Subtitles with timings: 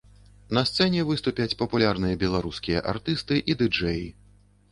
[0.57, 4.05] На сцэне выступяць папулярныя беларускія артысты і ды-джэі.